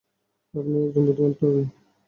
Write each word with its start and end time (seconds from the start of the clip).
আপনি 0.53 0.75
একজন 0.79 1.03
বুদ্ধিমান 1.07 1.31
তরুণী। 1.37 1.63